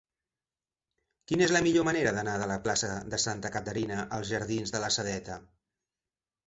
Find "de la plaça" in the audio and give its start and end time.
2.43-2.91